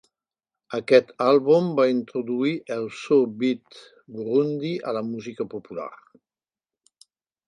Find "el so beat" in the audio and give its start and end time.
2.75-3.77